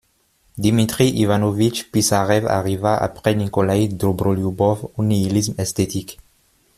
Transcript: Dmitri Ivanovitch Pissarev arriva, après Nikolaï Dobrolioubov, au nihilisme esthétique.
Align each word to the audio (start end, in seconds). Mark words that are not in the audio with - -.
Dmitri 0.57 1.09
Ivanovitch 1.09 1.91
Pissarev 1.91 2.47
arriva, 2.47 2.97
après 2.97 3.35
Nikolaï 3.35 3.87
Dobrolioubov, 3.89 4.89
au 4.97 5.03
nihilisme 5.03 5.53
esthétique. 5.59 6.17